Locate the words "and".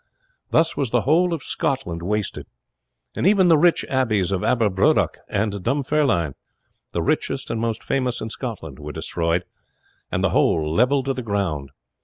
3.15-3.27, 5.29-5.61, 7.51-7.61, 10.11-10.23